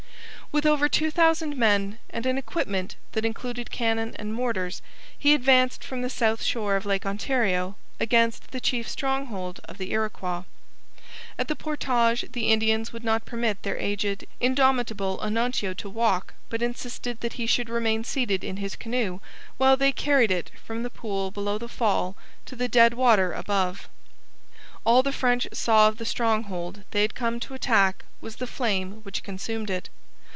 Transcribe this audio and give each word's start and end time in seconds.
With 0.53 0.65
over 0.65 0.89
two 0.89 1.11
thousand 1.11 1.55
men, 1.55 1.97
and 2.09 2.25
an 2.25 2.37
equipment 2.37 2.97
that 3.13 3.23
included 3.23 3.71
cannon 3.71 4.13
and 4.17 4.33
mortars, 4.33 4.81
he 5.17 5.33
advanced 5.33 5.81
from 5.81 6.01
the 6.01 6.09
south 6.09 6.43
shore 6.43 6.75
of 6.75 6.85
Lake 6.85 7.05
Ontario 7.05 7.77
against 8.01 8.51
the 8.51 8.59
chief 8.59 8.85
stronghold 8.89 9.61
of 9.63 9.77
the 9.77 9.93
Iroquois. 9.93 10.43
At 11.39 11.47
the 11.47 11.55
portage 11.55 12.25
the 12.33 12.47
Indians 12.51 12.91
would 12.91 13.05
not 13.05 13.23
permit 13.23 13.63
their 13.63 13.77
aged, 13.77 14.25
indomitable 14.41 15.17
Onontio 15.21 15.73
to 15.75 15.89
walk, 15.89 16.33
but 16.49 16.61
insisted 16.61 17.21
that 17.21 17.33
he 17.39 17.45
should 17.45 17.69
remain 17.69 18.03
seated 18.03 18.43
in 18.43 18.57
his 18.57 18.75
canoe, 18.75 19.21
while 19.55 19.77
they 19.77 19.93
carried 19.93 20.31
it 20.31 20.51
from 20.61 20.83
the 20.83 20.89
pool 20.89 21.31
below 21.31 21.57
the 21.57 21.69
fall 21.69 22.17
to 22.45 22.57
the 22.57 22.67
dead 22.67 22.93
water 22.95 23.31
above. 23.31 23.87
All 24.83 25.01
the 25.01 25.13
French 25.13 25.47
saw 25.53 25.87
of 25.87 25.97
the 25.97 26.03
stronghold 26.03 26.83
they 26.91 27.03
had 27.03 27.15
come 27.15 27.39
to 27.39 27.53
attack 27.53 28.03
was 28.19 28.35
the 28.35 28.47
flame 28.47 28.95
which 29.03 29.23
consumed 29.23 29.69
it. 29.69 29.87